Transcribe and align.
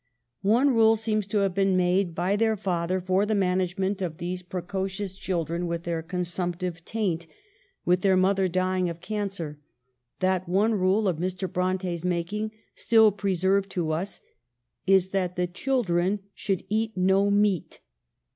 29 0.41 0.65
One 0.67 0.75
rule 0.75 0.95
seems 0.95 1.27
to 1.27 1.37
have 1.41 1.53
been 1.53 1.77
made 1.77 2.15
by 2.15 2.35
their 2.35 2.57
father 2.57 2.99
for 2.99 3.23
the 3.23 3.35
management 3.35 4.01
of 4.01 4.17
these 4.17 4.41
precocious 4.41 5.15
children 5.15 5.67
with 5.67 5.83
their 5.83 6.01
consumptive 6.01 6.83
taint, 6.83 7.27
with 7.85 8.01
their 8.01 8.17
mother 8.17 8.47
dying 8.47 8.89
of 8.89 8.99
cancer— 8.99 9.59
that 10.19 10.49
one 10.49 10.73
rule 10.73 11.07
of 11.07 11.17
Mr. 11.17 11.47
Bronte's 11.47 12.03
making, 12.03 12.51
still 12.73 13.11
preserved 13.11 13.69
to 13.69 13.91
us, 13.91 14.21
is 14.87 15.09
that 15.09 15.35
the 15.35 15.45
children 15.45 16.21
should 16.33 16.65
eat 16.69 16.97
no 16.97 17.29
meat. 17.29 17.79